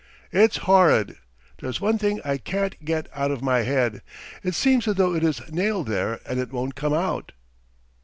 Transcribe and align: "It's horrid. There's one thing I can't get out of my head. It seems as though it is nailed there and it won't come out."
"It's 0.31 0.57
horrid. 0.65 1.15
There's 1.59 1.79
one 1.79 1.99
thing 1.99 2.21
I 2.25 2.39
can't 2.39 2.83
get 2.83 3.07
out 3.13 3.29
of 3.29 3.43
my 3.43 3.59
head. 3.61 4.01
It 4.41 4.55
seems 4.55 4.87
as 4.87 4.95
though 4.95 5.13
it 5.13 5.23
is 5.23 5.41
nailed 5.51 5.89
there 5.89 6.19
and 6.25 6.39
it 6.39 6.51
won't 6.51 6.73
come 6.73 6.95
out." 6.95 7.33